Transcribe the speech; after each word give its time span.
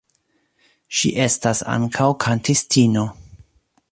Ŝi 0.99 1.11
estas 1.25 1.61
ankaŭ 1.75 2.09
kantistino. 2.25 3.07